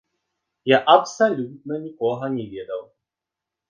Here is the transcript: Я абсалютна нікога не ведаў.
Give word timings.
Я 0.75 0.79
абсалютна 0.95 1.81
нікога 1.87 2.35
не 2.41 2.45
ведаў. 2.59 2.83